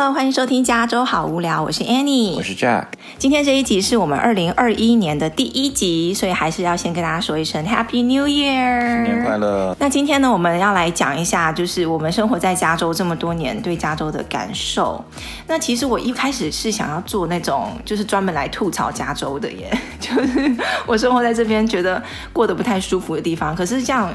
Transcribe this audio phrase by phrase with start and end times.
[0.00, 2.86] Hello，欢迎收听加州好无聊，我是 Annie，我是 Jack。
[3.18, 9.76] 今天这一集是我们二零二一年的第一集，所以还是要先跟大家说一声 Happy New Year，新年快乐。
[9.78, 15.04] 那今天呢，我们要来讲一下，就是我们生活在加州这么多年对加州的感受。
[15.46, 23.54] 那其实我一开始是想要做那种，就是专门来吐槽加州的耶， 就是我生活在这边觉得过得不太舒服的地方。
[23.54, 24.10] 可是这样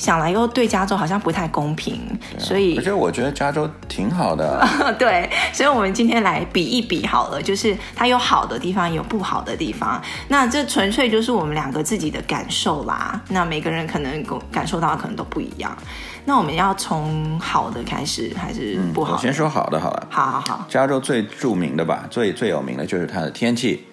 [0.00, 2.00] 想来又对加州好像不太公平，
[2.34, 4.66] 啊、所以而且我觉得加州挺好的。
[4.98, 10.00] 对，所以我们今天来比一比好了，就是它有好的地方，有不好的地方。
[10.28, 13.20] 那这纯粹就是我们两个自己的感受啦。
[13.28, 15.76] 那每个人可能感受到的可能都不一样。
[16.24, 19.16] 那我们要从好的开始，还是不好的？
[19.16, 20.06] 嗯、我先说好的好了。
[20.08, 20.66] 好好好。
[20.66, 23.84] 加州最著名的吧，最最有名的就是它的天气。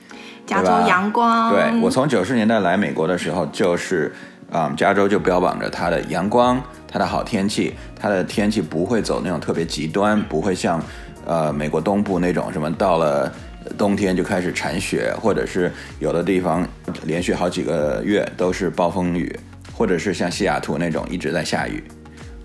[0.45, 1.51] 加州阳光。
[1.51, 4.15] 对，我从九十年代来美国的时候，就是
[4.51, 10.81] 嗯，加州就标榜着它的阳光，它的好天气，它的天气不会走那种特别极端，不会像。
[11.29, 13.29] 呃，美国东部那种什么，到了
[13.77, 16.65] 冬天就开始铲雪，或者是有的地方
[17.03, 19.37] 连续好几个月都是暴风雨，
[19.73, 21.83] 或者是像西雅图那种一直在下雨，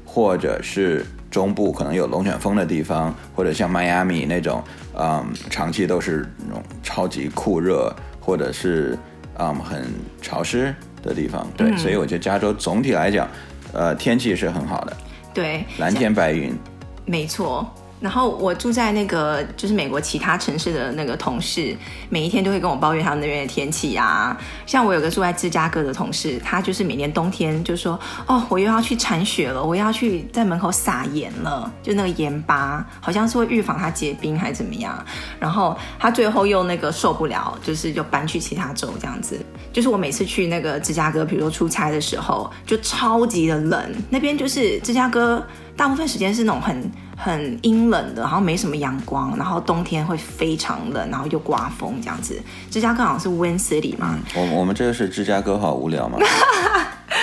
[0.05, 4.61] 或者是中部可能有龙卷风的地方，或者像迈阿密那种，
[4.99, 8.99] 嗯，长期都是那种超级酷热，或者是
[9.39, 9.85] 嗯很
[10.21, 11.47] 潮湿的地方。
[11.57, 13.29] 对，嗯，所以我觉得加州总体来讲，
[13.73, 14.97] 呃，天气是很好的。
[15.35, 16.57] 对，蓝天白云。
[17.05, 17.69] 没错。
[18.01, 21.77] 然后我住在那个就是美国其他城市的那个同事，
[22.09, 24.37] 每一天都会跟我抱怨他们那边的天气啊。
[24.67, 34.99] 像我有个住在芝加哥的同事，他就是每年冬天就说：“哦，我又要去铲雪了，我又要去在门口撒盐了，就那个盐巴，好像是会预防它结冰还是怎么样。”
[35.39, 39.39] 然后他最后又那个受不了，就是就搬去其他州这样子。
[39.73, 45.45] 就是我每次去那个芝加哥，比如说出差的时候，就超级的冷，那边就是芝加哥。
[45.75, 52.39] 大部分时间是那种很很阴冷的，然后没什么阳光，然后冬天会非常冷，然后又刮风这样子。
[52.71, 54.19] 芝加哥好像是 Wind City 嘛。
[54.35, 56.19] 我我们这个是芝加哥，好无聊吗？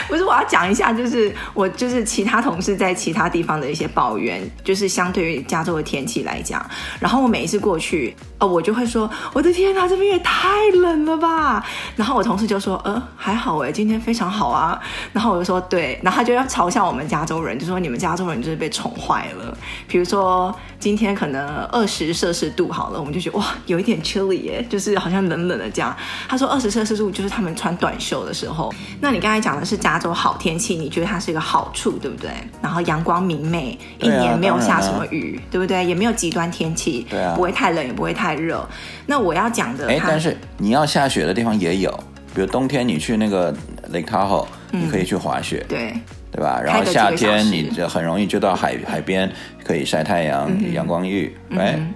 [0.09, 6.67] 不是，我要讲一下，就是我就是其他同事在其他地方的一些抱怨，就是相对于加州的天气来讲，
[6.99, 11.63] 然后我每一次过去，哦，我就会说，我的天哪，这边也太冷了吧。
[11.95, 14.79] 然后我同事就说，呃，还好哎，今天非常好啊。
[15.13, 19.55] 然后我就说，对，然后他就要嘲笑我们加州人，就说你们加州人就是被宠坏了。
[19.87, 25.95] 比如说今天可能二十摄氏度好了，我们就觉得哇，有一点 chilly 耶，就是好像冷冷的这样。
[26.27, 28.73] 他说二十摄氏度就是他们穿短袖的时候。
[29.01, 32.31] 那你刚才讲的是加州好天气，你觉得它是一个好处，对不对？
[32.61, 35.85] 然后阳光明媚，一年没有下什么雨，对，不对？
[35.85, 38.67] 也没有极端天气，对啊，不会太冷，也不会太热。
[39.05, 41.91] 那我要讲的，哎，但是你要下雪的地方也有，
[42.33, 43.53] 比如冬天你去那个
[43.91, 45.93] Lake Tahoe，嗯，你可以去滑雪，对
[46.31, 46.59] 对吧？
[46.63, 49.29] 然后夏天你就很容易就到海海边
[49.63, 51.93] 可以晒太阳，嗯、阳光浴，哎、嗯。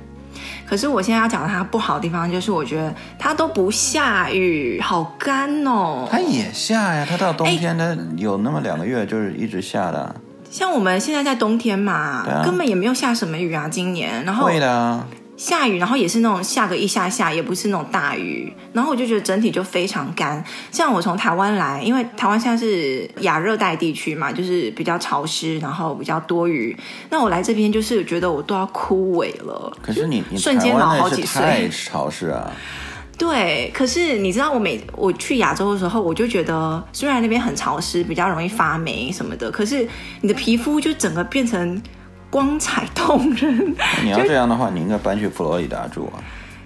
[0.66, 6.07] 可是我现在要讲的它不好的地方，就是我觉得它都不下雨，好干哦。
[6.09, 10.16] 它也下呀，它到冬天它有那么两个月就是一直下的。
[10.50, 14.24] 像我们现在在冬天嘛，啊、根本也没有下什么雨啊，今年。
[14.24, 15.07] 然后会的、啊。
[15.35, 20.44] 下雨，然后也是那种下个一下下，也不是那种大雨，然后我就觉得整体就非常干。
[20.71, 26.77] 像我从台湾来，因为台湾现在是亚热带地区嘛，就是比较潮湿，然后比较多雨。
[27.09, 29.75] 那我来这边就是觉得我都要枯萎了。
[29.81, 31.41] 可是你，你瞬间老好几岁。
[31.41, 32.51] 太潮湿啊！
[33.17, 39.88] 对，可是你知道我每我去亚洲的时候，我就觉得虽然那边很潮湿，比较容易发霉什么的，可是
[40.21, 41.81] 你的皮肤就整个变成。
[42.33, 43.75] 光彩动人。
[44.03, 46.17] 你要这样的话，你应该搬去佛罗里达住啊。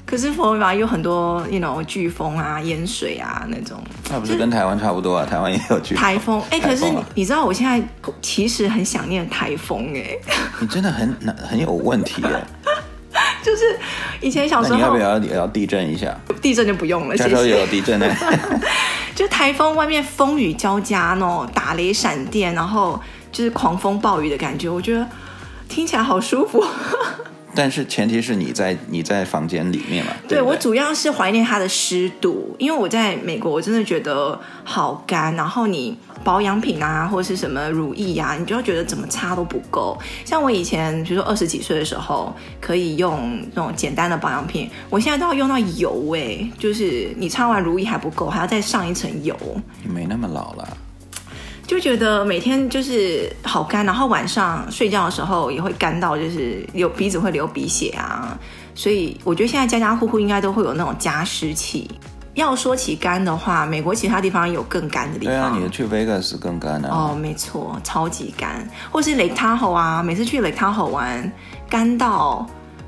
[0.05, 3.77] 可是佛罗里达有很多，you know，飓风啊、淹水啊那种。
[4.09, 5.25] 那不是跟台湾差不多啊？
[5.25, 5.97] 台湾也有飓风。
[5.97, 6.85] 台风，哎、欸，可是
[7.15, 7.85] 你知道我现在
[8.21, 10.15] 其实很想念台风哎。
[10.61, 11.13] 你真的很
[11.49, 12.47] 很有问题哎。
[13.43, 13.77] 就是
[14.21, 16.17] 以前小时候，你要不要也要地震一下？
[16.41, 18.07] 地震就不用了，加州也有地震呢。
[19.13, 22.97] 就台风外面风雨交加，那种打雷闪电，然后
[23.33, 25.05] 就是狂风暴雨的感觉，我觉得。
[25.67, 26.63] 听起来好舒服，
[27.53, 30.11] 但是前提是你在你在房间里面嘛。
[30.27, 35.35] 对，对，我主要是怀念它的湿度，因为我在美国，我真的觉得好干。
[35.35, 39.97] 然后你保养品啊，或者是什么乳液啊，你就会觉得怎么擦都不够。
[40.23, 49.35] 像我以前，比如说二十几岁的时候，可以用那种简单的保养品，我现在都要用到油哎，就是你擦完乳液还不够，还要再上一层油。
[49.83, 50.77] 你没那么老了。
[51.67, 58.39] 就觉得每天就是好干，然后晚上睡觉的时候也会干到，就是有鼻子会流鼻血啊。
[58.73, 61.89] 所以我觉得现在家家户户应该都会有那种加湿器。
[62.35, 65.35] 要说起干的话，美国其他地方有更干的地方。
[65.35, 66.89] 对啊，你去 Vegas 更干啊。
[66.89, 68.65] 哦，没错，超级干。
[68.91, 71.31] 或是 Lake Tahoe 啊，每次去 Lake Tahoe 玩，
[71.67, 72.45] 干到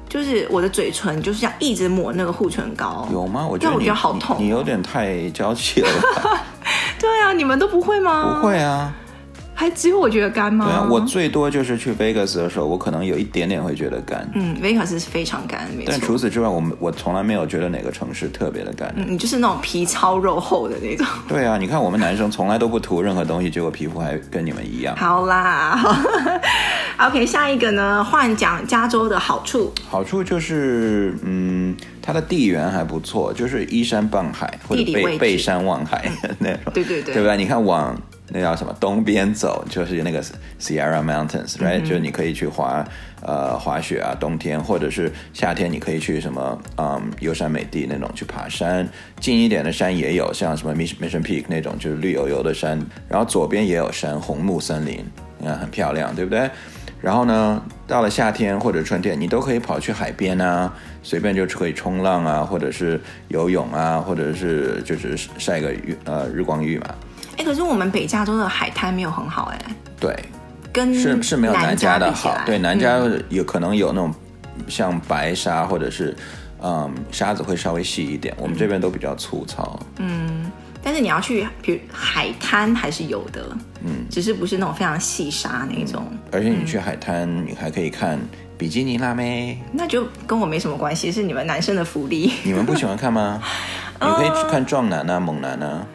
[0.08, 3.08] 就是我的嘴唇就是要一直抹那个护唇膏。
[3.12, 3.46] 有吗？
[3.46, 4.40] 我觉得我觉得好痛哦。
[4.40, 5.90] 你，你有点太娇气了
[6.24, 6.46] 吧。
[7.00, 8.36] 对啊，你们都不会吗？
[8.42, 8.94] 不会啊。
[9.60, 10.66] 还只有我觉得干吗？
[10.66, 14.26] 对啊，我最多就是去 Vegas 的时候，我可能有一点点会觉得干。
[14.34, 15.92] 嗯，Vegas 是非常干，没错。
[15.92, 18.94] 但除此之外，我们我从来没有觉得哪个城市特别的干。
[18.96, 21.06] 嗯，你就是那种皮糙肉厚的那种。
[21.28, 24.96] 对啊，你看我们男生从来都不涂任何东西，结果皮肤还跟你们一样。
[24.96, 25.94] 好啦好，
[27.10, 29.74] OK，下一个呢，换讲加州的好处。
[29.90, 36.10] 好处就是，嗯，它的地缘还不错，就是依山傍海，或者背背山望海
[36.40, 36.72] 那种。
[36.74, 37.36] 对对对，对吧？
[37.36, 37.94] 你看往。
[38.32, 38.76] 那叫什么？
[38.80, 40.24] 东边走就是那个
[40.60, 42.86] Sierra Mountains，right？、嗯、就是你可以去滑
[43.22, 48.88] 呃滑雪啊，冬天或者是夏天，你可以去什么嗯优山美地那种去爬山。
[49.20, 52.80] 近一点的山也有，像什么 Mission Peak 那种就是绿油油的山。
[53.08, 55.04] 然后左边也有山，红木森林，
[55.38, 56.50] 你看很漂亮，对不对？
[57.02, 60.72] 然后呢，到了夏天或者春天，你都可以跑去海边啊，
[61.02, 63.00] 随便就可以冲浪啊，或者是
[63.30, 66.94] 游泳啊，或者是就是晒个浴呃日光浴嘛。
[67.40, 69.60] 哎，可是我们北加州的海滩没有很好哎。
[70.00, 70.14] 对，
[70.74, 72.38] 跟是是没有南加的好。
[72.46, 73.00] 对，南加
[73.30, 74.14] 有可能有那种
[74.68, 76.16] 像白沙或者是
[76.62, 79.80] 嗯沙子会稍微细一点，我们这边都比较粗糙。
[79.98, 80.52] 嗯，
[80.84, 83.56] 但是你要去，比如海滩还是有的，
[83.86, 86.06] 嗯，只是不是那种非常细沙那种。
[86.12, 88.20] 嗯，而且你去海滩，你还可以看
[88.58, 92.34] 比基尼辣妹，那就跟我没什么关系，是你们男生的福利。
[92.44, 93.42] 你们不喜欢看吗？
[94.02, 95.86] 你可以去看壮男啊，猛男啊。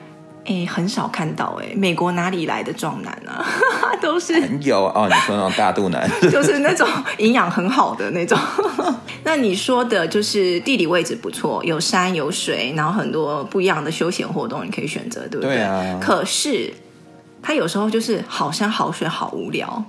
[0.47, 3.45] 哎，很少看到哎，美国哪里来的壮男啊？
[4.03, 6.87] 都是有哦，你说那种大肚腩， 就是那种
[7.19, 8.39] 营养很好的那种。
[9.25, 15.57] 那你说的就是地理位置不错，有山有水，然后很多不一样的休闲活动你可以选择，对不对？
[15.57, 15.99] 对啊。
[16.01, 16.73] 可是
[17.43, 19.83] 他有时候就是好山好水好无聊。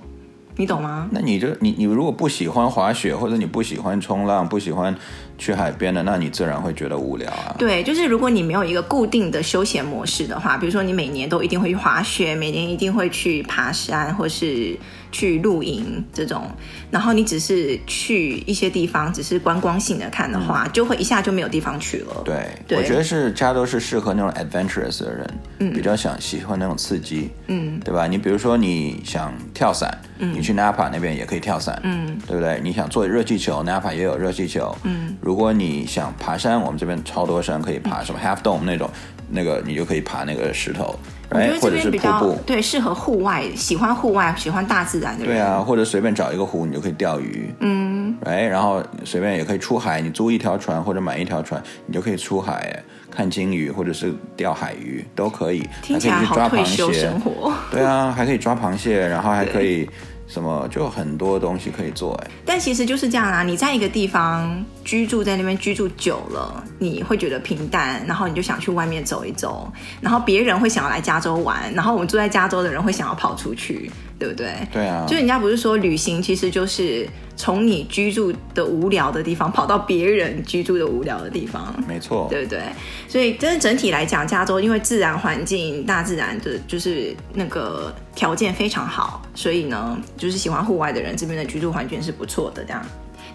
[0.56, 1.08] 你懂吗？
[1.10, 4.94] 那你就你你如果不喜欢滑雪，或者你不喜欢冲浪，不喜欢
[5.38, 7.54] 去海边的，那你自然会觉得无聊啊。
[7.58, 14.76] 对，就是如果你没有一个固定的休闲模式的话，比如说你每年都一定会去滑雪，每年一定会去爬山，或是。
[15.16, 16.46] 去露营这种，
[16.90, 22.22] 然后你只是去一些地方，只是观光性的看的话，嗯、就会一下就没有地方去了。
[22.22, 22.76] 对，对。
[22.76, 28.06] 我觉得是加州是适合那种 adventurous 的人，嗯，比较想喜欢那种刺激，嗯，对吧？
[28.06, 32.60] 你比如说你想跳伞，嗯，你去 Napa 那边也可以跳伞，嗯，对不对？
[32.62, 38.90] 你想坐热气球，Napa 也有热气球，嗯，如果你想爬山，我们这边超多山可以爬，嗯、什么 Half Dome 那种，
[39.28, 40.94] 那个你就可以爬那个石头。
[41.28, 45.34] 我觉得这边比较对，适合户外，喜欢户外，喜欢大自然的人。
[45.34, 47.52] 对啊，或者随便找一个湖，你就可以钓鱼。
[47.58, 52.80] 嗯，哎，然后随便也可以出海，你租一条船或者买一条船，你就可以出海
[53.10, 55.66] 看鲸鱼，或者是钓海鱼都可以。
[55.82, 57.52] 听起来好退休生活。
[57.72, 59.88] 对啊，还可以抓螃蟹，然后还可以。
[60.26, 63.42] 什么就很多东西可以做哎，但其实就是这样啊！
[63.42, 69.70] 你在一个地方居住，在那边居住久了，你会觉得平淡，然后你就想去外面走一走，
[70.00, 74.52] 然后别人会想要来加州玩，然后我们住在加州的人会想要跑出去，对不对？
[74.72, 82.60] 对啊，就人家不是说旅行其实就是从你居住的无聊的地方跑到别人居住的无聊的地方，没错，对不对？
[83.06, 87.94] 所以真的整体来讲，加州因为自然环境、大自然的，就是那个。
[88.16, 92.64] 条件非常好，所以呢，就是喜欢户外的人，这边的居住环境是不错的。
[92.64, 92.82] 这样，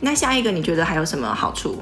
[0.01, 1.81] 那下一个你觉得还有什么好处？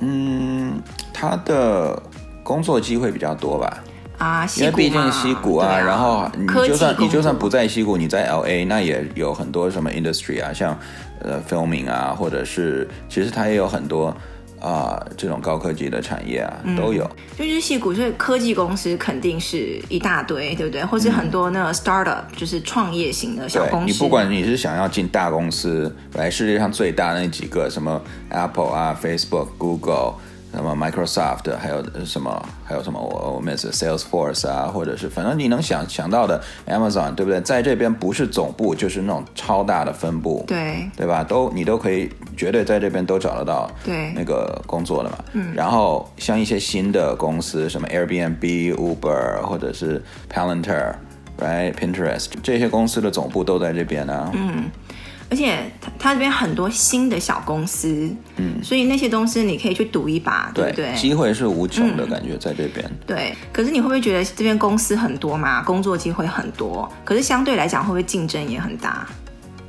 [0.00, 0.80] 嗯，
[1.12, 2.02] 他的
[2.42, 3.84] 工作机会比较多吧？
[4.18, 10.76] 啊，因为毕竟西谷啊，啊然后你就算你就算不在西谷，你在 LA，那也有很多什么 industry 啊，像
[11.20, 14.16] 呃 filming 啊，或者是其实它也有很多。
[14.60, 17.08] 啊，这种高科技的产业啊，嗯、都有。
[17.36, 20.84] 就是矽谷，所以科技公司肯定是一大堆，对不对？
[20.84, 23.86] 或是很多那个 startup，就是创业型的小公司。
[23.86, 30.14] 你不管你是想要进大公司，来世界上最大的那几个，什么 Apple 啊、Facebook、Google。
[30.52, 37.40] 什么 Microsoft，还有什么，还有什么我我 miss Salesforce 啊，或者是反正你能想想到的 Amazon，对不对？
[37.40, 41.22] 在这边不是总部，就是那种超大的分部，对对吧？
[41.22, 45.18] 都你都可以绝对在这边都找得到对那个工作的嘛。
[45.34, 45.54] 嗯。
[45.54, 50.02] 然后像一些新的公司，什么 Airbnb、Uber 或者是
[50.32, 50.94] Palantir、
[51.38, 54.30] right Pinterest 这些公司的总部都在这边啊。
[54.34, 54.70] 嗯。
[55.30, 60.92] 而且他他这边很多新的小公司，嗯，所以那些东西你可以去赌一把，对，对？
[60.94, 62.84] 机会是无穷的感觉在这边。
[63.06, 69.06] 对，可是你会不会觉得这边公司很多嘛，工作机会很多，可是相对来讲会不会竞争也很大？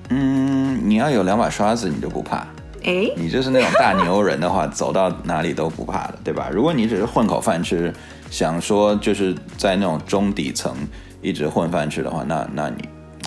[0.09, 2.37] 嗯，你要有两把刷子，你就不怕。
[2.83, 6.49] 哎，你就是那种大牛人的话，走到哪里都不怕的，对吧？
[6.51, 7.93] 如果你只是混口饭吃，
[8.31, 10.75] 想说就是在那种中底层
[11.21, 12.77] 一直混饭吃的话，那那你。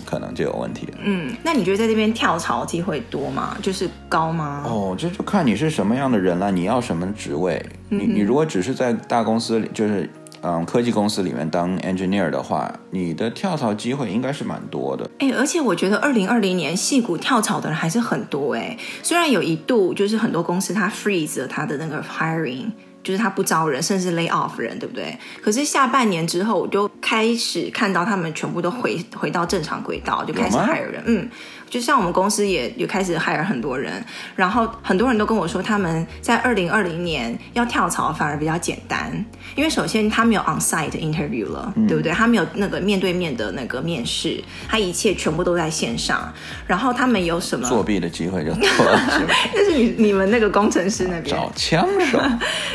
[0.04, 0.98] 可能就有问题了。
[1.02, 3.56] 嗯，那你觉得在这边跳槽机会多吗？
[3.62, 4.62] 就是高吗？
[4.66, 7.64] 哦，这就看你是什么样的人了，你要什么职位？
[7.90, 10.08] 嗯、你你如果只是在大公司里，就是
[10.42, 15.08] 嗯科技公司里面当 engineer 的话，你的跳槽机会应该是蛮多的。
[15.18, 22.70] 哎，而且我觉得二零二零年戏股跳槽的人还是很多哎，虽然有一度就是很多公司它 freeze 了它的那个 hiring。
[23.04, 25.16] 就是他不招人，甚至 lay off 人，对不对？
[25.42, 31.02] 可是下半年之后，我就开始看到他们全部都回回到正常轨道，就开始 hire 人。
[31.06, 31.28] 嗯，
[31.74, 33.92] 就像我们公司也有开始 hire 很多人，
[34.36, 39.12] 然后很多人都跟我说，他们在二零二零年要跳槽反而比较简单，
[39.56, 42.12] 因为首先他没有 onsite interview 了，嗯、对不对？
[42.12, 46.32] 他没有那个面对面的那个面试，他一切全部都在线上。
[46.64, 49.00] 然后他们有什么作弊的机会就多了，
[49.52, 52.20] 那是你你们那个工程师那边找枪手，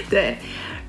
[0.09, 0.19] 对。
[0.19, 0.37] 对，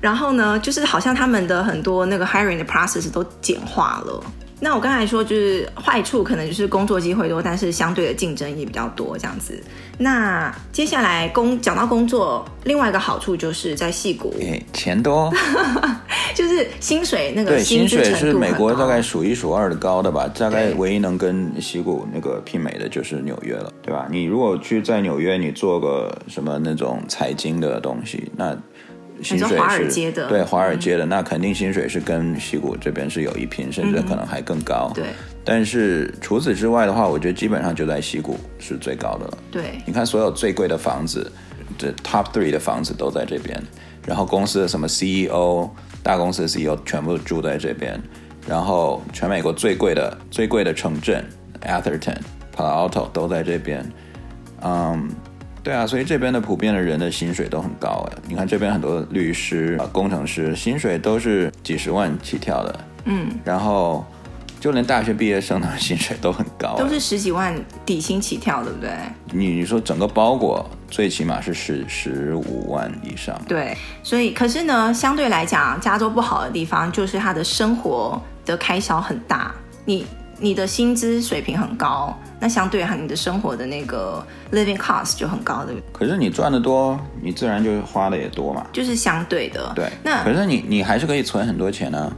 [0.01, 4.21] 然后呢，就是好像他们的很多那个 hiring 的 process 都简化了。
[4.63, 9.59] 那我刚才说，就是坏处可能就是工作机会多，但是相对的竞争也比较多这样子。
[9.97, 14.31] 那接下来工讲到工作，另外一个好处就是在矽谷，
[14.71, 15.33] 钱多，
[16.35, 24.07] 就是薪水那个对薪水是美国大概数一数二的高的吧，大概唯一能跟西谷那个媲美的就是纽约了，对吧？
[24.11, 28.55] 你如果去在纽约，你做个什么那种财经的东西，那
[29.23, 34.91] 薪水是华尔街的，对华尔街的，那肯定薪水是跟西谷这边是有一拼，甚至可能还更高。
[34.93, 35.05] 对，
[35.43, 39.37] 但是除此之外的话，我觉得基本上就在西谷是最高的了。
[39.51, 41.31] 对，你看所有最贵的房子，
[41.77, 43.61] 这 top three 的房子都在这边，
[44.05, 45.69] 然后公司的什么 CEO，
[46.01, 48.01] 大公司的 CEO 全部住在这边，
[48.47, 51.23] 然后全美国最贵的最贵的城镇
[51.61, 52.17] Atherton、
[52.55, 53.85] Palo Alto 都在这边，
[54.63, 55.09] 嗯。
[55.63, 58.17] 对啊，所以这边的普遍的人的薪水都很高哎。
[58.27, 62.79] 你看这边很多律师、工程师，薪水都是几十万起跳的。
[63.05, 64.05] 嗯，然后
[64.59, 67.53] 就连大学毕业生的 薪水都很高，都是十几万
[67.85, 68.89] 底薪起跳，对不对？
[69.31, 73.39] 你你说整个包裹最起码是十十五万以上。
[73.47, 79.53] 对，所以可是呢，相对来讲，加州不好的地方就是它的生活的开销很大。
[79.85, 80.05] 你
[80.41, 82.13] 你的薪资水平很高。
[82.39, 84.21] 那相对哈，你的生活的那个
[84.51, 85.89] living cost 就很高，对不对？
[85.93, 88.65] 可是你赚的多，你自然就花的也多嘛。
[88.73, 89.71] 就是相对的。
[89.75, 89.87] 对。
[90.03, 92.11] 那可是你你还是可以存很多钱呢、啊。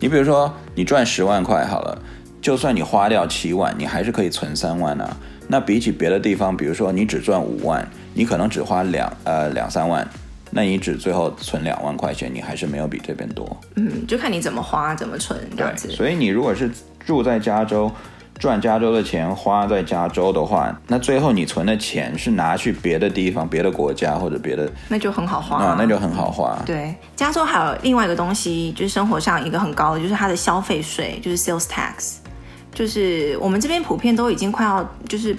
[0.00, 1.96] 你比如说，你赚十万块好了，
[2.40, 5.16] 就算你花掉七万，你还是可以存三万啊。
[5.46, 10.06] 那比起别的地方，比如说你只赚五万，你可能只花两呃两三万，
[10.50, 13.56] 那你只最后存两万块钱，你还是没有比这边多。
[13.76, 15.88] 嗯，就看你怎么花，怎么存这样子。
[15.90, 16.70] 所以你如果是
[17.04, 17.90] 住在加州。
[18.38, 26.56] 赚加州的钱花在加州的话，那最后你存的钱是拿去别的地方、别的国家或者别的，那就很好花啊，那就很好花。
[26.64, 32.18] 对，加州还有另外一个东西，就是生活上一个很高的，就是它的消费税，就是 sales tax，
[32.72, 35.36] 就是我们这边普遍都已经快要就是。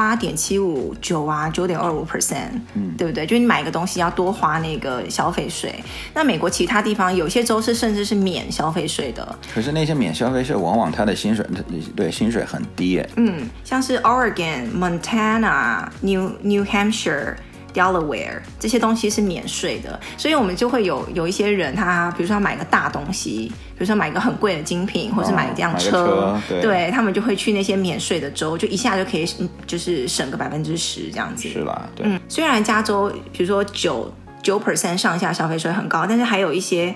[0.00, 3.26] 八点七五九啊，九点二五 percent，嗯，对不对？
[3.26, 5.74] 就你买个东西要多花那个消费税。
[6.14, 9.38] 那美国其他地方有些州是甚至是免消费税的。
[9.54, 11.46] 可是那些免消费税，往往他的薪水
[11.94, 13.06] 对薪水很低耶。
[13.16, 17.34] 嗯，像是 Oregon、Montana、New New Hampshire。
[17.72, 29.26] Delaware 这些东西是免税的，所以我们就会有有一些人，他比如说要买个大东西，比如说买一个很贵的精品，或是买一辆车，车对，对他们就会去那些免税的州，就一下就可以，
[29.66, 31.48] 就是省个百分之十这样子。
[31.48, 31.88] 是啦？
[31.94, 32.06] 对。
[32.06, 34.12] 嗯，虽然加州比如说九
[34.42, 36.94] 九 percent 上下消费税很高，但是还有一些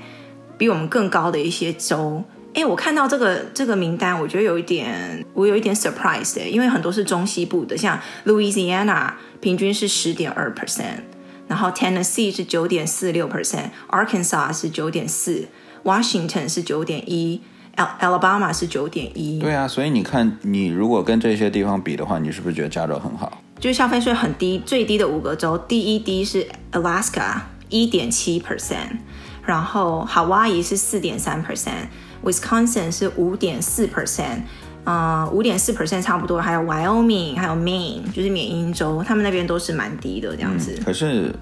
[0.59, 2.23] 比我们更高的一些州。
[2.55, 11.01] 哎，我看到这个这个名单，我觉得有一点，我有一点 surprise 哎，因为很多是中西部的，像 Louisiana 平均是十点二 percent，
[11.49, 15.49] 然后 Tennessee 是九点四六 percent，Arkansas 是九点四
[15.83, 17.43] ，Washington 是九点一
[17.77, 19.41] ，Alabama 是九点一。
[19.41, 23.43] 对啊，所以你看，你如果跟这些地方比的话，你是不是觉得加州很好？
[23.59, 28.99] 就是消费税很低，最低的五个州，第一低是 Alaska 一点七 percent，
[29.45, 31.89] 然后 Hawaii 是四点三 percent。
[32.25, 34.41] Wisconsin 是五点四 percent，
[34.85, 40.75] 呃，五点四 percent 差不多，还有 Wyoming，还有 Maine，就是缅因州，他们那边都是蛮低的这样子。
[40.79, 41.35] 嗯，可是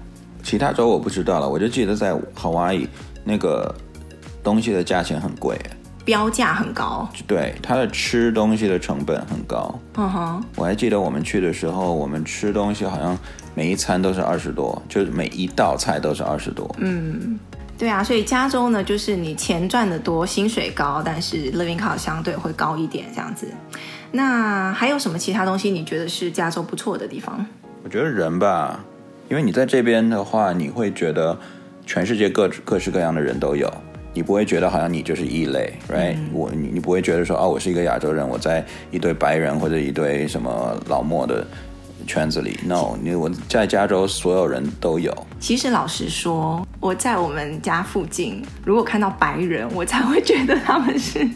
[0.43, 2.87] 其他州我不知道了，我就记得在 Hawaii
[3.23, 3.73] 那个
[4.43, 5.57] 东西的价钱很贵，
[6.03, 7.09] 标价很高。
[7.25, 9.79] 对，它的吃东西的成本很高。
[9.95, 13.17] 嗯哼，我还记得我们去的时候，我们吃东西好像
[13.55, 16.69] 每一餐都是二十多，就是每一道菜都是二十多。
[16.79, 17.39] 嗯。
[17.83, 23.45] 对啊，所以加州呢，就是你钱赚得多，薪水高，但是 living cost 相对会高一点这样子。
[24.11, 27.45] 那还有什么其他东西你觉得是加州不错的地方？
[27.83, 28.79] 我觉得人吧，
[29.27, 31.37] 因为你在这边的话，你会觉得
[31.85, 33.69] 全世界各各式各样的人都有。
[34.13, 41.45] 你不会觉得好像你就是异类，right？、嗯、我你你不会觉得说哦，我是一个亚洲人，我在一堆白人或者一堆什么老墨的
[42.05, 45.15] 圈子里，no，你我在加州所有人都有。
[45.39, 51.27] 其实老实说，我在我们家附近，如果看到白人，我才会觉得他们是。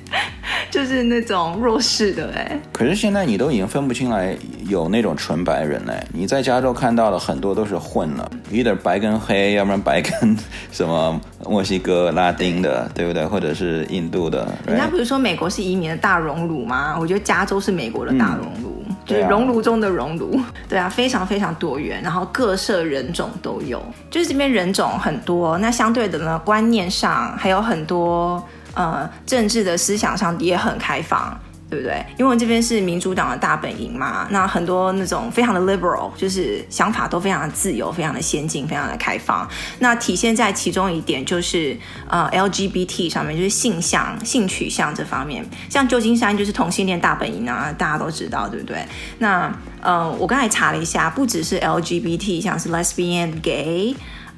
[0.69, 6.05] 就是那种弱势的哎，可是现在你都已经分不清来有那种纯白人嘞。
[6.11, 10.37] 你在加州看到的很多都是混了，，either 白跟黑，要不然白跟
[10.71, 13.25] 什么墨西哥、拉丁的，对不对？
[13.25, 14.47] 或者是印度的。
[14.65, 16.97] 人家不是说美国是移民的大熔炉吗？
[16.99, 18.76] 我觉得加州是美国的大熔炉，嗯、
[19.07, 20.39] 就是熔炉中的熔炉。
[20.69, 25.57] 对啊，非常非常多元，然后各色人种都有，就是这边人种很多。
[25.57, 28.43] 那相对的呢，观念上还有很多。
[28.73, 31.35] 呃，政治的思想上也很开放，
[31.69, 32.05] 对不对？
[32.17, 39.47] 因为我这边是民主党的大本营嘛，那很多那种非常的 liberal，就是想法都非常的自由，非常的先进，非常的开放。
[39.79, 45.45] 那体现在其中一点就是呃 LGBT 上面，就是性向、性取向这方面。
[45.69, 48.85] 像旧金山就是同性恋大本营啊，大家都知道，对不对？
[49.19, 53.95] 那呃，我刚才查了一下，不只是 LGBT，像是 lesbian、gay。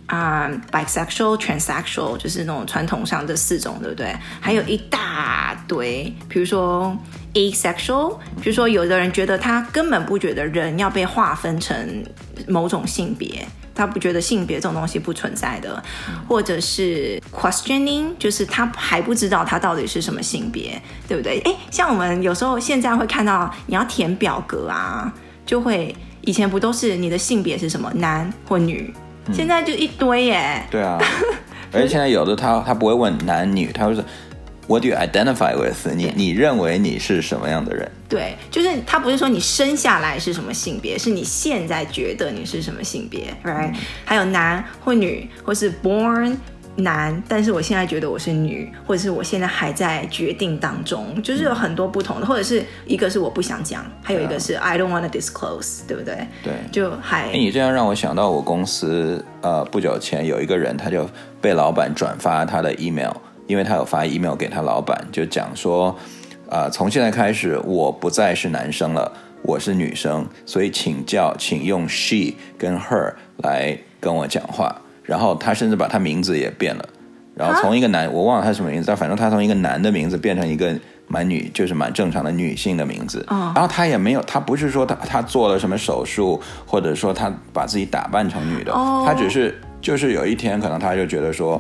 [0.10, 4.12] 啊、um，bisexual、transsexual 就是那种传统上的四种，对不对？
[4.42, 6.98] 还有一大堆，比如说
[7.36, 12.04] asexual，比如说有的人觉得他根本不觉得人要被划分成
[12.48, 15.82] 某种性别，他不觉得性别这种东西不存在的，
[16.28, 21.40] 或者是 questioning，就是他还不知道他到底是什么性别，对不对？
[21.42, 25.14] 诶，像我们有时候现在会看到你要填表格啊，
[25.46, 28.92] 就会以前不都是你的性别是什么，男或女？
[29.34, 30.98] 现在就一堆耶，对啊，
[31.72, 34.04] 而且现在有的他他不会问男女，他会说
[34.68, 35.88] What do you identify with？
[35.96, 37.90] 你你认为你是什么样的人？
[38.08, 46.36] 对，就是他不是说你生下来是什么性别，是你现在觉得你是什么性别，right？、嗯、还有男或女，或是 born。
[46.80, 56.28] 男，但是我现在觉得我是女，或者是我现在还在决定当中，就是有很多不同的，或者是一个是我不想讲，还有一个是 I don't want to disclose，对不对？
[56.44, 57.30] 对，就还。
[57.30, 61.10] 哎，你这样让我想到我公司，呃，不久前有一个人，他就
[61.42, 63.14] 被老板转发他的 email，
[63.48, 65.96] 因为他有发 email 给他老板，就讲说，
[66.50, 69.12] 呃，从现在开始我不再是男生了，
[69.42, 74.76] 我是女生，所以请教，请用 she 跟 her 来跟我讲话。
[75.10, 76.86] 然后他甚至把他名字也变了，
[77.34, 80.72] 然后从一个男，我忘了他什么名字，但反正他从一个男的名字变成一个
[81.08, 83.26] 蛮女，就是蛮正常的女性的名字。
[83.28, 88.72] 然后他也没有，他不是说他他做了什么手术，或者说他把自己打扮成女的，
[89.04, 91.60] 他只是就是有一天可能他就觉得说，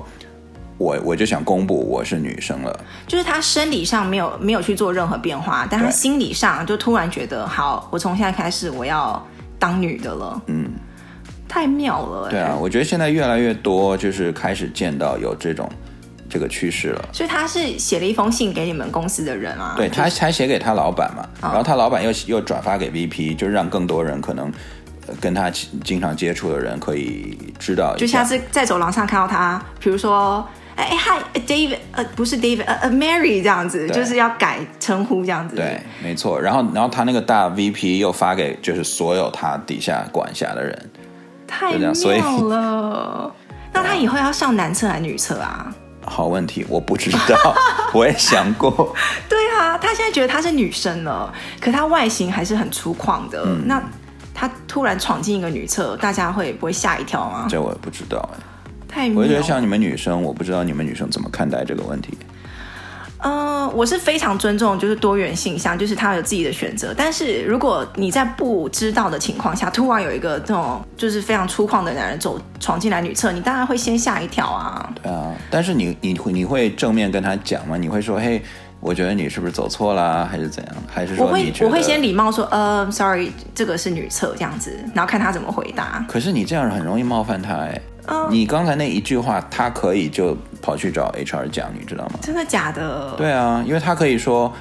[0.77, 9.25] 我我就想公布我是女生了，就是他生理上没有没有去做任何变化，但他心理上就突然觉得，好，我从现在开始我要
[9.57, 10.39] 当女的了。
[10.45, 10.69] 嗯。
[11.49, 15.67] 太妙了，对啊，我觉得现在越来越多，就是开始见到有这种
[16.29, 17.09] 这个趋势了。
[17.11, 19.73] 所以他是写了一封信给你们公司的人啊？
[19.75, 24.51] 对，他才写给他老板嘛，然后他老板又又转发给 VP，就让更多人可能
[25.19, 25.49] 跟他
[25.83, 27.95] 经常接触的人可以知道。
[27.97, 35.55] 就下次在走廊上看到他，比如说，哎，Hi，David，呃，不是 David，呃呃，Mary 这样子，就是要改称呼这样子。
[35.55, 36.39] 对，没错。
[36.39, 40.89] 然后，然后他那个大 VP 又发给就是所有他底下管辖的人。
[41.49, 41.91] 太妙
[42.41, 43.33] 了！
[43.73, 45.73] 那他以后要上男厕还是女厕啊？
[46.05, 47.55] 好问题，我不知道，
[47.93, 48.95] 我也想过。
[49.27, 53.43] 对啊，他现在觉得他是女生了，可他外形还是很粗犷的。
[53.45, 53.81] 嗯、那
[54.33, 57.47] 他突然闯进一个女厕，大家会不会吓一跳吗？
[57.49, 58.39] 这我也不知道哎。
[58.87, 62.17] 太我觉得像你们女生，我不知道你们女生怎么看待这个问题。
[63.21, 66.93] 嗯、呃，我是非常尊重，就是多元性向，就是他有自己的选择。
[66.95, 74.89] 但是如果你在不知道的情况下，突然有一个这种就是非常粗犷的男人走闯进来女厕，你当然会先吓一跳啊。
[75.03, 77.75] 对啊，但是你你会你会正面跟他讲吗？
[77.77, 78.41] 你会说，嘿，
[78.79, 80.75] 我觉得你是不是走错啦，还是怎样？
[80.87, 86.05] 还是说我会我会先礼貌说，呃，sorry，这个是女厕这样子，然后看他怎么回答。
[86.07, 87.81] 可是你这样很容易冒犯他哎。
[88.29, 92.19] 你刚才那一句话，他可以就跑去找 HR 讲，你知道吗？
[92.21, 93.13] 真的假的？
[93.17, 94.51] 对啊，因为他可以说，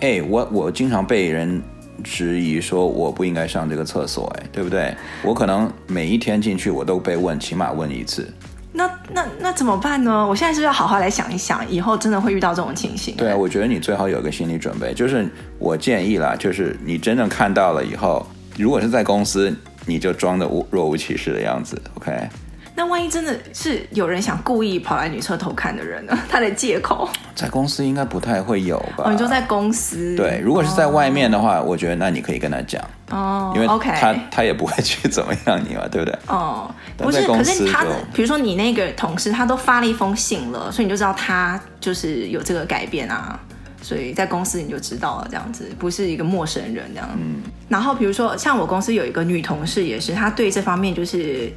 [0.00, 1.62] 哎，我我经常被人
[2.02, 4.94] 质疑说我不应该上这个厕所，哎，对不对？
[5.22, 8.32] 我可能每一天进去我都被问，起码问一次。
[8.76, 10.26] 那那那怎么办呢？
[10.26, 13.14] 我现在是不是要好好来想一想，以后真的会遇到这种情形？
[13.16, 18.26] 对啊，我觉得你最好有个心理准备，就是我建议啦，就是你真正看到了以后，
[18.58, 19.54] 如果是在公司，
[19.86, 22.28] 你就装的若无其事的样子，OK？
[22.76, 26.18] 那万一真的是有人想故意跑来女厕偷看的人呢？
[26.28, 29.04] 他的借口在公司应该不太会有吧？
[29.06, 30.16] 哦，你说在公司？
[30.16, 33.90] 对，如果是在外面的话，哦、我觉得那你可以跟他讲哦，因为他 OK
[34.30, 36.18] 他也不会去怎么样你嘛，对不对？
[36.26, 43.38] 哦，不是，可是他的，比如说你那个同事，他都发了一封信了，所以你就知道他就是有这个改变啊。
[43.80, 47.06] 所以在公司你就知道了，这样子不是一个陌生人这样。
[47.18, 47.42] 嗯。
[47.68, 51.52] 然后比如说像我公司有一个女同事，也是她对这方面就是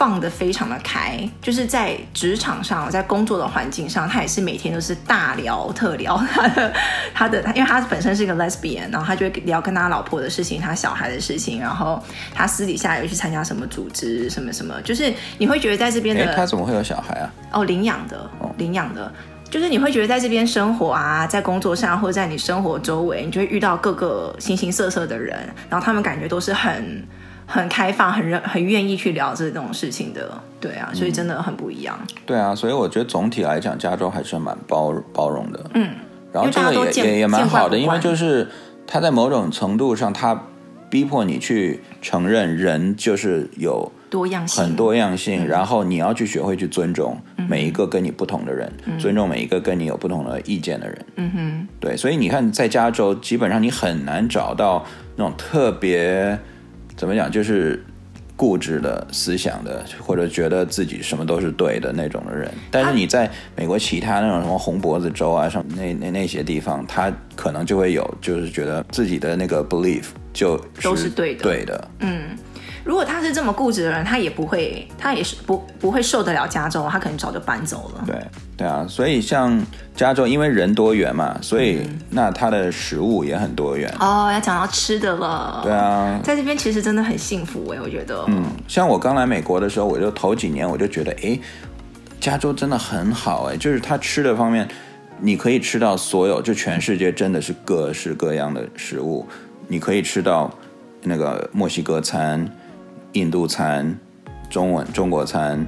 [0.00, 6.72] 放得非常的开，就是在职场上，在工作的环境上，他也是每天都是大聊特聊他的
[7.12, 12.02] 他的，因为他本身是一个 lesbian，然后他就会聊跟他老婆的事情，他小孩的事情，然后
[12.34, 17.30] 他私底下有去参加什么组织，什么什么，就是你会觉得在这边的，他怎么会有小孩啊？
[17.52, 19.12] 哦，领养的，领养的。
[19.50, 25.36] 就是你会觉得在这边生活啊，在工作上或者在你生活周围，你就会遇到各个形形色色的人，
[25.68, 27.04] 然后他们感觉都是很
[27.52, 31.98] 很开放、很愿很愿意去聊这种事情的，对啊，所以真的很不一样。
[32.00, 35.60] 嗯、对啊，所以我觉得总体来讲，加州还是蛮包包容的。
[35.74, 35.90] 嗯，
[36.32, 38.48] 然后这个也也也蛮好的，因为就是
[38.86, 40.46] 他在某种程度上，他
[40.88, 43.90] 逼迫你去承认人就是有。
[44.10, 47.16] 多样性，很多样性，嗯、然后你要去学会去尊重
[47.48, 51.06] 每一个跟你不同的人，嗯、尊重每一个跟你有不同的意见的人。
[51.14, 54.84] 嗯哼，对，所以你看，在加州基本上你很难找到
[55.14, 56.36] 那种特别
[57.00, 57.82] 怎么讲，就是
[58.36, 62.52] 固执的思想的，或者觉得自己什么都是对的那种的人。
[62.70, 72.36] 但是你在美国其他那种什么红脖子州啊，什么那那那些地方，他可能就会有，就是觉得自己的那个 belief 就都是对的，对的，嗯。
[72.90, 78.02] 如果他是这么固执的人，他也不会，他也是不不会受得了加州，他可能早就搬走了。
[78.04, 78.16] 对
[78.56, 83.88] 对啊，所以像加州，因为人多元嘛，所以那他的食物也很多元。
[84.00, 85.60] 哦，要讲到吃的了。
[85.62, 88.24] 对啊，在这边其实真的很幸福哎，我觉得。
[88.26, 91.38] 嗯，像我刚来美国的时候，我就头几年我就觉得，哎，
[92.18, 94.66] 加州真的很好哎，就是他吃的方面，
[95.20, 99.24] 你可以吃到所有，就全世界真的是各式各样的食物，
[99.68, 100.52] 你可以吃到
[101.04, 102.44] 那个墨西哥餐。
[103.12, 103.96] 印度餐、
[104.48, 105.66] 中文中国餐，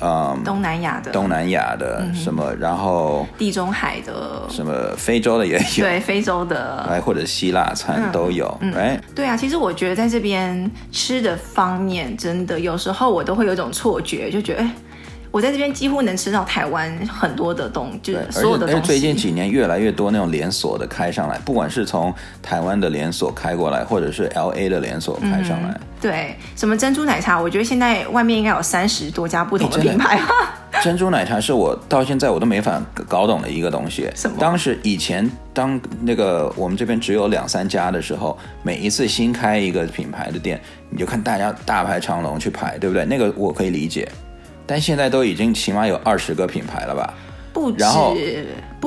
[0.00, 14.70] 嗯，东南亚的，东南亚的、嗯、什么，然后地中海的，什么非洲的也有，对，非洲的， 哎，或者希腊餐都有，哎、嗯，嗯、对啊，其实我觉得在这边吃的方面，真的有时候我都会有一种错觉，就觉得哎。
[15.32, 18.74] 我在这边几乎能吃到台湾很多的东西，就是所有的东西。
[18.74, 25.68] 而且最近几年越来越多那种连锁的开上来，不管是从台湾的连锁开过来，或者是 LA 的连锁开上来。
[25.68, 30.20] 嗯、对，什么珍珠奶茶，我觉得现在外面应该有三十多家不同的品牌。
[30.84, 34.08] 珍珠奶茶是我到现在我都没法搞懂的一个东西。
[34.14, 34.36] 什么？
[34.38, 43.04] 当时以前当那个我们这边只有两三家的时候，每一次新开一个品牌的店，你就看大家大排长龙去排，对不对？
[43.04, 44.08] 那个我可以理解。
[44.64, 47.12] 但现在都已经起码有二十个品牌了吧？
[47.52, 48.14] 不止，然后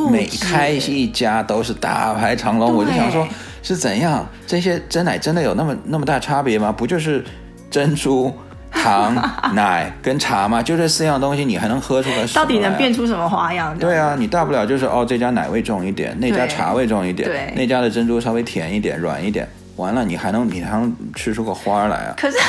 [0.10, 3.28] 每开一家都是大排长龙，我就想说，
[3.62, 4.28] 是怎样？
[4.48, 6.72] 这些真奶真的有那么那么大差别吗？
[6.72, 7.24] 不就是
[7.70, 8.34] 珍珠、
[8.72, 9.16] 糖、
[9.54, 10.62] 奶跟茶吗？
[10.62, 12.26] 就这四样东西，你还能喝出个？
[12.34, 13.78] 到底能变出什么花样？
[13.78, 22.14] 对啊，你大不了就是哦，这家奶味重一点，那家茶味重一点，对，那家的珍珠稍微甜一点、软一点，完了你还能你还能吃出个花来啊？
[22.18, 22.38] 可是。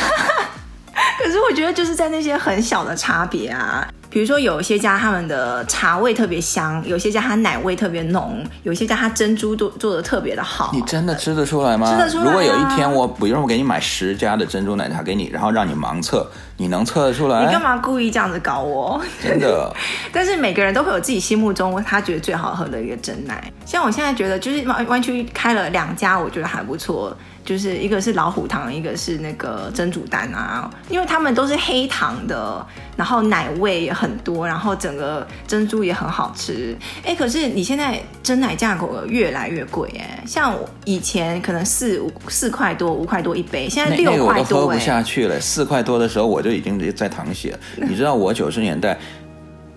[1.23, 10.71] 可是我觉得就是在那些很小的差别啊，比如说有一些家他们的茶味特别香，有些家它奶味特别浓，有些家它珍珠都做的特别的好。
[10.75, 11.89] 你真的吃得出来吗？
[11.91, 12.27] 吃得出来啊。
[12.27, 16.29] 如果有一天我不用给你买十家的珍珠奶茶给你，然后让你盲测，
[16.61, 17.47] 你能测得出来？
[17.47, 19.01] 你干嘛故意这样子搞我？
[19.23, 19.75] 真的。
[20.13, 23.51] 但是每个人都会有自己心目中他觉得最好喝的一个真奶。
[23.65, 27.17] 像我现在觉得就是湾湾区开了两家，我觉得还不错。
[27.43, 32.65] 就是一个是老虎糖，一个是那个珍珠丹啊，因为他们都是黑糖的，
[32.97, 36.77] 然后奶味也很多，然后整个珍珠也很好吃。
[37.03, 45.41] 哎，可是你现在真奶价格越来越贵哎，像以前可能四五四块多五块多一杯，现在六块多，那个我都喝不下去了。
[45.41, 47.59] 四块多的时候我就已经在淌血。
[47.77, 48.99] 你知道我九十年代。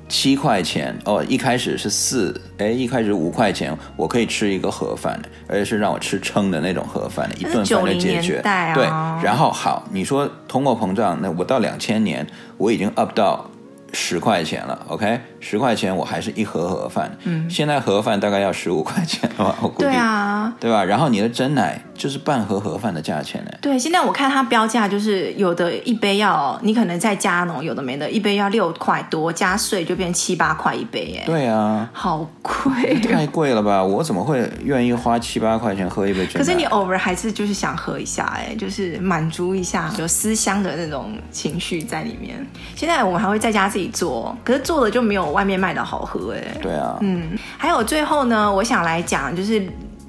[0.10, 8.40] 七块钱哦，一开始是四，哎，一开始五块钱，我可以吃一个盒饭，而且是让我吃撑的那种盒饭，一顿饭就解决。
[8.42, 8.84] 啊、对，
[9.24, 13.50] 然后好，你说通货膨胀，那我到两千年，我已经 up 到
[13.94, 19.56] 十块钱了，OK，十块钱我还是一盒盒饭，嗯，现在盒饭大概要十五块钱了吧？
[19.62, 19.86] 我估计。
[19.86, 20.84] 对啊，啊，对吧？
[20.84, 23.52] 然后你的真奶就是半盒盒饭的价钱呢。
[23.62, 33.84] 对，现在我看它标价就是有的一杯要你可能再加浓，有的没的，一杯要六块多，加税就变七八块一杯，哎，对啊，好贵，太贵了吧？
[33.84, 36.26] 我怎么会愿意花七八块钱喝一杯？
[36.34, 42.44] 可是你偶尔还是就是想喝一下，哎，就是满足一下有思乡的那种情绪在里面。
[42.76, 49.66] 现在我们还会在家自己做，可是做的就没有外面卖的好喝，哎，对啊，嗯，还有最后呢，我想来讲就是。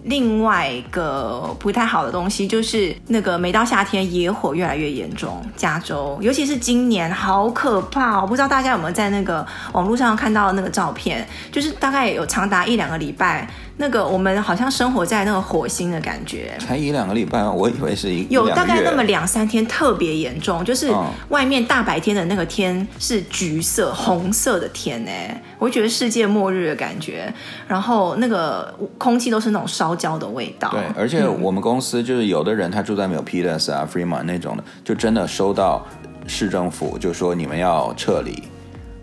[0.07, 8.21] 另外一个不太好的东西就是，那个每到夏天野火越来越严重，加州尤其是今年好可怕哦。
[8.21, 13.49] 我不知道大家有没有在那个网络上看到那个照片，就是大概有长达一两个礼拜。
[13.77, 20.93] 那个我们好像生活在那个火星的感觉，才一两个礼拜，我以为是一有大概那么两三天特别严重，就是
[21.31, 27.33] 外面大白天的那个天是橘色、红色的天哎，我觉得世界末日的感觉，
[27.67, 30.71] 然后那个空气都是那种烧焦的味道。
[30.71, 35.85] 对，而且我们公司就是有的人他住在 Milpitas 啊、Fremont 那种的，就真的收到
[36.29, 38.43] 市政府就说你们要撤离。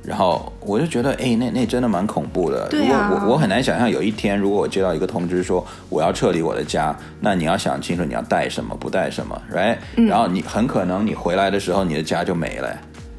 [0.03, 2.67] 然后我就觉得，哎，那那真的蛮恐怖的。
[2.69, 3.09] 对啊。
[3.11, 9.77] 如果我我很难想象有一天，如果我接到一个通知说我要撤离我的家，那你要想清楚你要带什么，不带什么，right？
[9.97, 10.07] 嗯。
[10.07, 12.75] 然后你很可能你回来的时候，你的家就没了。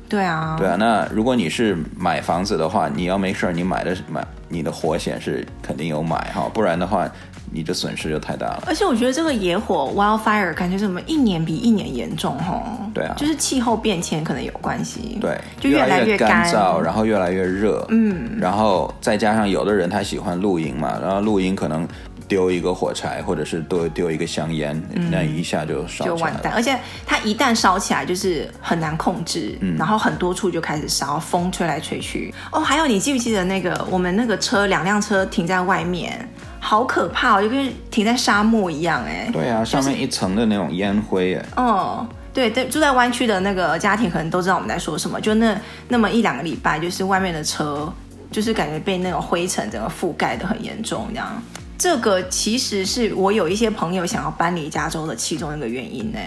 [0.08, 0.56] 对啊。
[0.58, 0.76] 对啊。
[0.76, 7.10] 那如果你是买房子的话，你要 make sure 你买的买你的火险是肯定有买哈，不然的话。
[7.52, 12.62] 你的损失就太大了，而且我觉得这个野火 wildfire 感觉怎么一年比一年严重吼？
[12.94, 15.18] 对啊，就是气候变迁可能有关系。
[15.20, 17.84] 对，就越来越干燥，然后越来越热。
[17.90, 21.86] 嗯，然后再加上有的人他喜欢露营嘛，然后露营可能
[22.26, 26.54] 丢一个火柴或者是丢丢一个香烟，嗯、那一下就烧就完蛋。
[26.54, 32.32] 而且它一旦烧起来就是很难控制，嗯、然后很多处就开始烧，风吹来吹去。
[32.50, 36.26] 哦，还有你记不记得那个我们那个车两辆车停在外面？
[36.64, 39.28] 好可怕哦，就跟停在沙漠一样哎。
[39.32, 41.44] 对啊，上面一层的那种烟灰哎。
[41.56, 45.20] 哦，对对，住在湾区的那个家庭可能都知道我们在说什么。
[45.20, 47.92] 就那那么一两个礼拜，就是外面的车，
[48.30, 51.42] 就是感觉被那种灰尘整个覆盖的很严重这样。
[51.82, 56.18] 这个其实是我有一些朋友想要搬离加州的其中一个原因呢，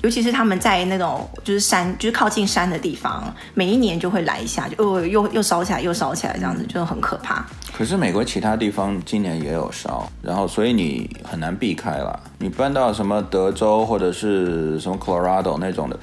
[0.00, 3.22] 尤其是他们在那种就是山，就是靠近山的地方，
[3.52, 7.44] 每一年就会来一下，就又又又烧起来，又烧起来，这样子就很可怕。
[7.76, 12.18] 可是美国其他地方今年也有烧，然后所以你很难避开了。
[12.38, 16.00] 你搬到什么德州或者是什么 Colorado 那种的。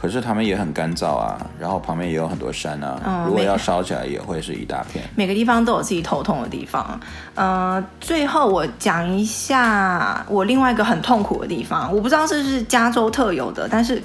[0.00, 5.04] 可是他们也很干燥啊，然后旁边也有很多山啊，嗯、如果要烧起来也会是一大片。
[5.16, 7.00] 每个地方都有自己头痛的地方。
[7.34, 14.00] 呃，最后我讲一下我另外一个很痛苦的地方，我不知道这是加州特有的，但是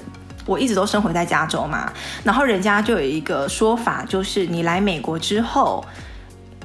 [0.46, 1.92] 我一直都生活在加州嘛，
[2.24, 5.84] 然后人家就有一个说法，就是你来美国之后，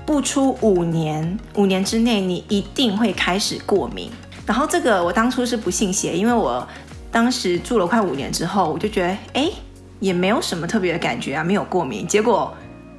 [0.08, 4.10] 不出五年，五年之内你一定会开始过敏。
[4.48, 6.68] 然后这个我当初是不信邪，因为我。
[7.12, 9.50] 当时住了快五年之后，我就觉得，哎，
[10.00, 12.08] 也没有什么特别的感觉啊，没有过敏。
[12.08, 12.56] 结果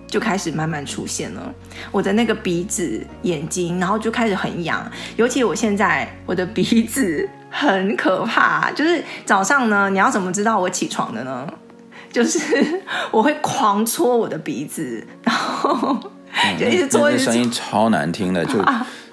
[0.06, 1.54] 就开始慢慢出现了，
[1.92, 4.90] 我的那个鼻子、眼睛，然后就开始很痒。
[5.16, 11.46] 尤其我现在，我的鼻子很可怕，就是早上呢，你要怎么知道我起床的呢？
[12.10, 15.96] 就是我会狂搓我的鼻子，然后
[16.58, 17.32] 就一直搓，一直搓。
[17.32, 18.54] 声音超难听的，就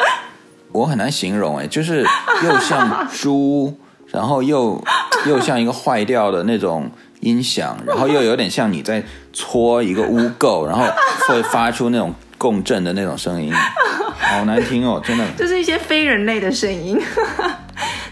[0.73, 2.03] 我很难形容，哎，就是
[2.43, 3.79] 又像猪。
[4.11, 4.81] 然后又
[5.27, 6.89] 又像一个坏掉的那种
[7.21, 10.85] 音响， 然后又有点像你在搓一个污垢，然后
[11.27, 13.51] 会发出那种共振的那种声音，
[14.19, 15.25] 好难听哦，真的。
[15.37, 16.99] 就是一些非人类的声音。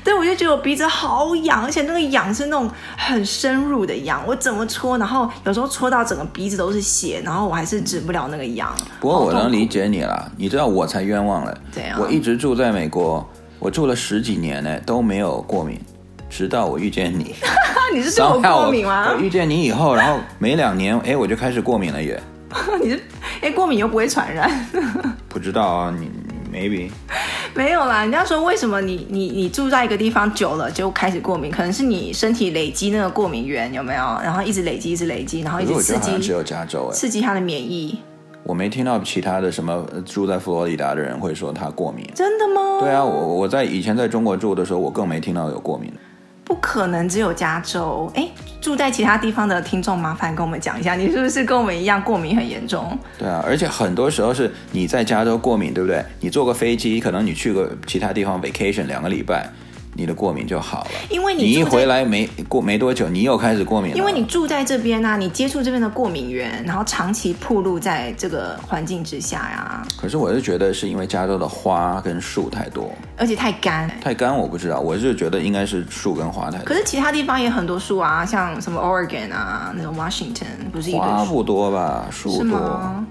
[0.03, 8.71] 对，我就觉得我鼻子好痒，而且那个痒是那种很深入的痒，我怎么搓，然后有时候搓到整个鼻子都是血，然后我还是止不了那个痒。
[8.99, 11.57] 不过我能理解你了，你知道我才冤枉了。
[11.73, 11.97] 对啊。
[11.99, 13.27] 我一直住在美国。
[13.65, 15.79] 我住了十几年呢，都没有过敏，
[16.29, 17.33] 直到我遇见你。
[17.91, 19.11] 你是对我过敏吗？
[19.11, 22.21] 我遇见你以后，然后没两年，哎，我就开始过敏了也。
[22.79, 23.01] 你是
[23.41, 24.51] 哎，过敏又不会传染？
[25.27, 26.07] 不知道啊，你
[26.55, 26.91] maybe
[27.55, 28.01] 没有啦。
[28.03, 31.49] 人家说为什么你你你住在一个地方久了就开始过敏？
[31.49, 34.01] 可能是你身体累积那个过敏源有没有？
[34.23, 36.15] 然后一直累积，一直累积，然后一直刺激。
[36.19, 37.97] 只有加州哎，刺激它的免疫。
[38.45, 42.07] 我没听到其他的什么住在佛罗里达的人会说他过敏。
[42.13, 42.79] 真的吗？
[42.79, 45.91] 对啊，我我在以前在中国住的时候，我更没听到有过敏。
[46.43, 48.29] 不可能只有加州，哎，
[48.61, 52.95] 住在其他地方的听众麻烦跟我们讲一下，你是不是跟我们一样过敏很严重？
[53.17, 56.05] 对啊，而且很多时候是你在加州过敏，对不对？
[56.19, 59.49] 你坐个飞机，可能你去个其他地方 vacation 两个礼拜，
[59.97, 60.91] 你的过敏就好了。
[61.09, 63.97] 因为你你一回来没过没多久，你又开始过敏了。
[63.97, 69.87] 因为你住在这边呢、啊，你接触这边的过敏源，然后长期暴露在这个环境之下呀、啊。
[69.97, 73.89] 可是我是觉得是因为加州的花跟树太多，而且太干。
[74.01, 76.65] 太干我不知道，我是觉得应该是树跟花太多。
[76.65, 82.07] 可是其他地方也很多树啊，像什么 Oregon 啊，那种 Washington 不是一花不多吧？
[82.11, 83.03] 树多。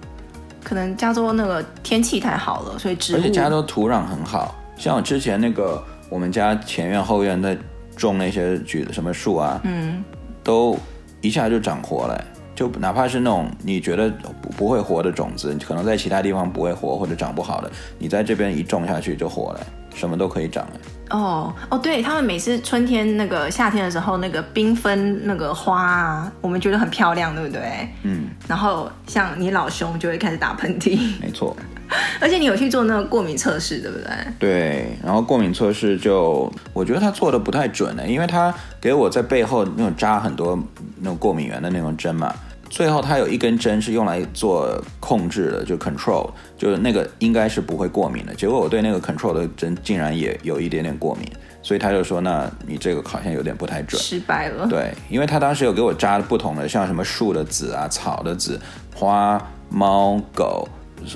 [0.63, 3.17] 可能加州那个天气太好了，所以植物。
[3.17, 5.83] 而且加州土壤很好，像我之前那个。
[6.09, 7.57] 我们家前院后院在
[7.97, 10.03] 种那些橘子什么树啊，嗯，
[10.43, 10.79] 都
[11.21, 14.11] 一下就长活了，就哪怕是那种你觉得
[14.43, 20.67] 不不会活的种子，可能在其他地方不会活或者长不好的，你在这边一种下去就活了，什么都可以长。
[21.11, 27.89] 哦哦，对他们每次春天那个夏天的时候，那个缤纷那个花啊，我们觉得很漂亮，对不对？
[28.03, 28.29] 嗯。
[28.49, 31.21] 然后像你老兄就会开始打喷嚏。
[31.21, 31.55] 没错。
[32.21, 34.07] 而且你有去做那个过敏测试，对不对？
[34.39, 40.59] 对，然后过敏测试就我觉得他做的不太准呢，因为他给我在背后那种扎很多
[40.99, 42.35] 那种过敏源的那种针嘛，
[42.71, 51.31] 最后他有一根针是用来做控制的，就 control，就是那个应该是不会过敏的，结果我对那个 control 的针竟然也有一点点过敏，
[51.63, 54.67] 所以他就说，那你这个好像有点不太准，失败了。
[54.67, 58.59] 对，因为他当时有给我扎不同的，像什么树的籽啊、草的籽、
[58.95, 60.67] 花、猫、狗。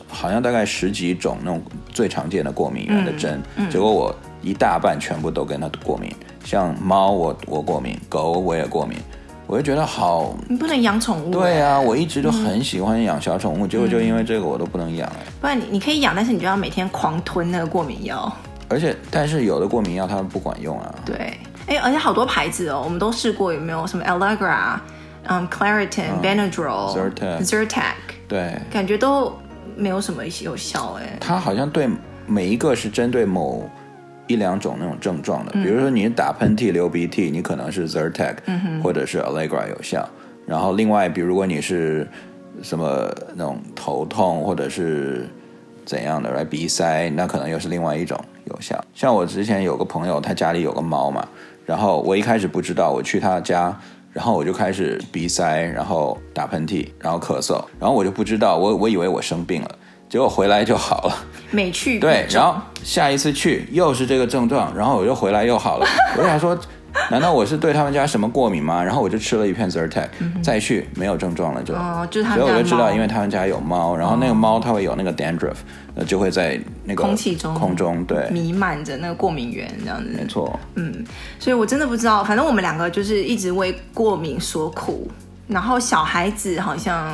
[0.08, 6.10] 好像大概十几种那种最常见的过敏源的针，嗯嗯、结果我一大半全部都跟它过敏。
[6.44, 8.96] 像猫我我过敏，狗我也过敏，
[9.46, 10.34] 我就觉得好。
[10.48, 11.30] 你不能养宠物。
[11.30, 15.26] 对啊，我一直都很喜欢养小宠物，嗯、结果就因为这个我都不能养哎。
[15.40, 18.32] 不然你你可以养，但是你就要每天狂吞那个过敏药。
[18.70, 20.94] 而且，但是有的过敏药它不管用啊。
[21.04, 24.78] 对，哎，而且好多牌子哦，我们都试过，有没有什么 Allegra、
[25.28, 27.82] um, Claritin、嗯、Benadryl、Zyrtec、Zyrtec，
[28.26, 29.36] 对，感觉都。
[29.78, 31.88] 没有什么有效哎，它好像对
[32.26, 33.70] 每一个是针对某
[34.26, 40.06] 一两种那种症状的，嗯、比如说你打喷嚏、流鼻涕，你可能是 Zyrtec、嗯、或者是 Allegra 有效。
[40.44, 42.06] 然后另外，比如如果你是
[42.62, 45.26] 什么那种头痛或者是
[45.86, 48.82] 怎样的来鼻塞，那可能又是另外一种有效。
[48.94, 51.26] 像我之前有个朋友，他家里有个猫嘛，
[51.64, 53.78] 然后我一开始不知道，我去他家。
[54.18, 59.70] 然后我就开始鼻塞，然后打喷嚏，然后咳嗽，然后我就不知道，我我以为我生病了，
[60.08, 61.14] 结果回来就好了。
[61.52, 65.86] 没去对，然后下一次去又是这个症状，然后我又回来又好了。
[66.16, 66.58] 我想说。
[67.12, 68.82] 难道我是对他们家什么过敏吗？
[68.82, 75.56] 然后我就吃了一片 Zyrtec，、嗯、再去没有症状了就，哦、就他所以我就知道，因为他们家有猫，然后那个猫它会有那个 dandruff，
[75.94, 80.10] 那、哦、就会在那个空气中空中对弥漫着那个过敏源这样子。
[80.16, 81.04] 没错，嗯，
[81.38, 85.10] 所以我真的不知道，反正我们两个就是一直为过敏所苦，
[85.46, 87.08] 然后小孩子好像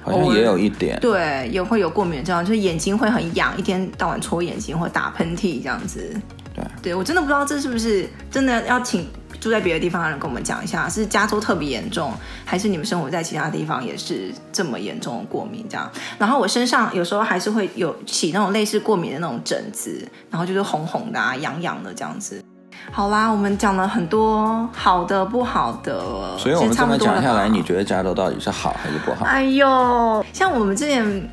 [0.00, 6.14] 好像也有一点，对，也会有过敏症状，就是眼睛会很痒，一天到晚搓眼睛或打喷嚏这样子。
[6.58, 9.08] 对，对我真的不知道这是不是真的要请
[9.40, 12.12] 住在别的地方的人跟我们讲一下，是加州特别严重，
[12.44, 15.88] 还是你们生活在其他地方也是这么严重的过敏这样？
[16.18, 22.42] 然后我身上有时候还是会有起那种类似过敏的那种疹子，然后就是红红的啊、痒痒的这样子。
[22.90, 29.24] 好啦，我们讲了很多好的、不好的，所以我们这么讲下来，你觉得加州到底是好还是不好？
[29.24, 31.30] 哎呦，像我们之前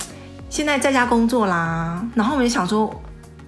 [0.49, 2.93] 现在在家工作啦，然后我们就想说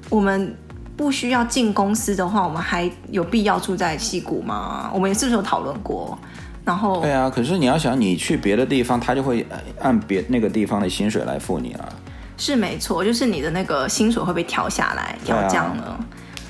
[0.09, 0.55] 我们。
[0.97, 4.89] 不需要进公司的话，我们还有必要住在西谷吗？
[4.91, 6.17] 我们是不是有讨论过？
[6.65, 9.45] 然后对啊，可是你要想，你去别的地方，他就会
[9.79, 11.88] 按别那个地方的薪水来付你啊。
[12.36, 15.99] 是没错，就是你的那个薪水会被调下来，调降了。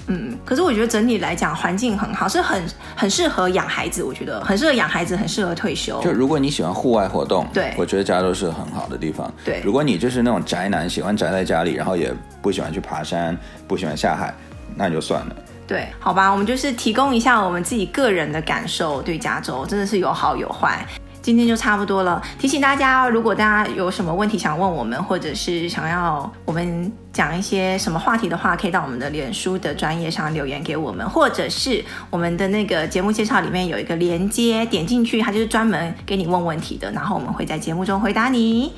[0.08, 2.64] 嗯，可是我觉得整体来讲环境很好，是很
[2.96, 4.04] 很适合养孩子。
[4.04, 6.02] 我觉得很适合养孩子，很适合退休。
[6.02, 9.32] 就如果你喜欢户外活动，对，我觉得加州是很好的地方。
[9.44, 14.34] 对，如果你就是那种宅男，喜欢宅在家里，然后也不喜欢去爬山，不喜欢下海，
[14.76, 15.36] 那就算了。
[15.68, 20.86] 对，好吧，我们就是提供一下我们自己个人的感受，对加州真的是有好有坏。
[21.28, 38.72] 今天就差不多了，提醒大家，如果大家有什么问题想问我们，或者是想要我们讲一些什么话题的话，可以到我们的脸书的专业上留言给我们，或者是我们的那个节目介绍里面有一个连接，点进去，它就是专门给你问问题的，然后我们会在节目中回答你。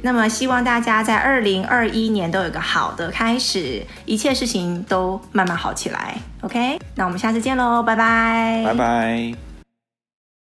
[0.00, 6.16] 那么希望大家在二零二一年都有个好的开始，一切事情都慢慢好起来。
[6.42, 9.47] OK，那我们下次见喽，拜拜，拜拜。